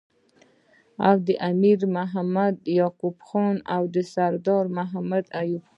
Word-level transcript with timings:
او 1.09 1.17
امیر 1.49 1.79
محمد 1.95 2.55
یعقوب 2.79 3.15
خان 3.27 3.55
او 3.75 3.83
سردار 4.15 4.65
محمد 4.77 5.25
ایوب 5.39 5.63